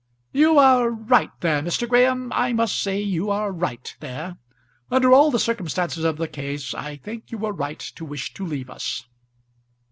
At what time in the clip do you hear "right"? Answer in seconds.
0.89-1.29, 3.51-3.95, 7.53-7.77